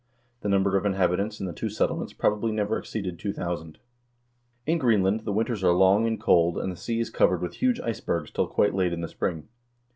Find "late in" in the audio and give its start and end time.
8.73-9.01